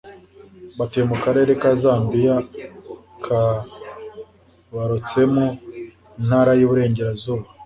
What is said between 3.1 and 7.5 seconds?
ka barotsemu ntara y'uburengerazuba